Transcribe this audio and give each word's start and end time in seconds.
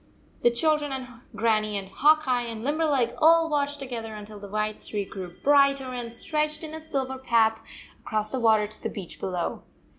"The 0.41 0.49
children 0.49 0.91
and 0.91 1.07
Grannie 1.35 1.77
and 1.77 1.87
Hawk 1.87 2.27
Eye 2.27 2.47
and 2.47 2.63
Limberleg 2.63 3.13
all 3.19 3.51
watched 3.51 3.77
together 3.77 4.15
until 4.15 4.39
the 4.39 4.47
white 4.49 4.79
streak 4.79 5.11
grew 5.11 5.35
brighter 5.43 5.93
and 5.93 6.11
stretched 6.11 6.63
in 6.63 6.73
a 6.73 6.81
silver 6.81 7.19
path 7.19 7.61
across 7.99 8.31
the 8.31 8.39
water 8.39 8.65
to 8.65 8.81
the 8.81 8.89
beach 8.89 9.19
below. 9.19 9.61